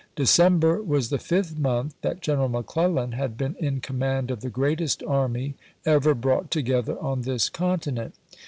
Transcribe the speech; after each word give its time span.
December 0.15 0.81
was 0.81 1.09
the 1.11 1.19
fifth 1.19 1.59
month 1.59 1.93
that 2.01 2.21
General 2.21 2.49
McClellan 2.49 3.11
had 3.11 3.37
been 3.37 3.55
in 3.59 3.79
command 3.79 4.31
of 4.31 4.41
the 4.41 4.49
greatest 4.49 5.03
army 5.03 5.53
ever 5.85 6.15
brought 6.15 6.49
to 6.49 6.63
gether 6.63 6.97
on 6.99 7.21
this 7.21 7.49
continent. 7.49 8.15